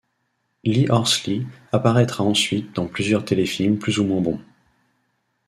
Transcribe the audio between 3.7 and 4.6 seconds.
plus ou moins bons.